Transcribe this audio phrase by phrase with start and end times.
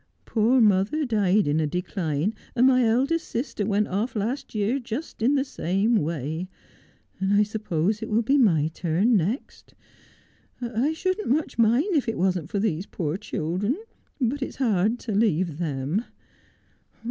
[0.25, 5.21] Poor mother died in a decline, and my eldest sister went off last year just
[5.21, 6.49] in the same way,
[7.19, 9.75] and I suppose it will be my turn next.
[10.59, 13.77] I shouldn't much mind if it wasn't for these poor children;
[14.19, 16.05] but it's hard to leave them.